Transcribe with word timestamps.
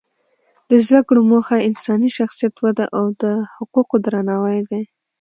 د 0.69 0.71
زده 0.85 0.99
کړو 1.07 1.21
موخه 1.31 1.57
انساني 1.69 2.09
شخصیت 2.17 2.53
وده 2.59 2.85
او 2.97 3.05
د 3.21 3.23
حقوقو 3.53 3.95
درناوی 4.05 4.59
دی. 4.69 4.81